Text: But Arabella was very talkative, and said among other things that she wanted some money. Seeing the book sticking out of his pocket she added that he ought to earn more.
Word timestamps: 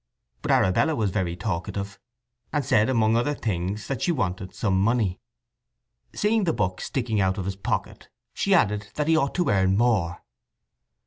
But 0.41 0.49
Arabella 0.49 0.95
was 0.95 1.11
very 1.11 1.35
talkative, 1.35 1.99
and 2.51 2.65
said 2.65 2.89
among 2.89 3.15
other 3.15 3.35
things 3.35 3.85
that 3.85 4.01
she 4.01 4.11
wanted 4.11 4.51
some 4.51 4.81
money. 4.81 5.19
Seeing 6.15 6.45
the 6.45 6.53
book 6.53 6.81
sticking 6.81 7.21
out 7.21 7.37
of 7.37 7.45
his 7.45 7.55
pocket 7.55 8.09
she 8.33 8.55
added 8.55 8.87
that 8.95 9.07
he 9.07 9.15
ought 9.15 9.35
to 9.35 9.49
earn 9.51 9.77
more. 9.77 10.23